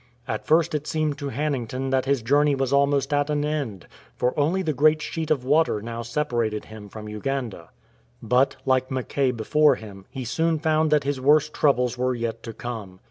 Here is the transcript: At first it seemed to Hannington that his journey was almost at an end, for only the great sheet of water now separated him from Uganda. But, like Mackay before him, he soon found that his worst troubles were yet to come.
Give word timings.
At 0.27 0.47
first 0.47 0.73
it 0.73 0.87
seemed 0.87 1.19
to 1.19 1.29
Hannington 1.29 1.91
that 1.91 2.05
his 2.05 2.23
journey 2.23 2.55
was 2.55 2.73
almost 2.73 3.13
at 3.13 3.29
an 3.29 3.45
end, 3.45 3.85
for 4.15 4.33
only 4.35 4.63
the 4.63 4.73
great 4.73 4.99
sheet 4.99 5.29
of 5.29 5.45
water 5.45 5.79
now 5.79 6.01
separated 6.01 6.65
him 6.65 6.89
from 6.89 7.07
Uganda. 7.07 7.69
But, 8.19 8.55
like 8.65 8.89
Mackay 8.89 9.29
before 9.29 9.75
him, 9.75 10.05
he 10.09 10.25
soon 10.25 10.57
found 10.57 10.89
that 10.89 11.03
his 11.03 11.21
worst 11.21 11.53
troubles 11.53 11.99
were 11.99 12.15
yet 12.15 12.41
to 12.41 12.51
come. 12.53 12.99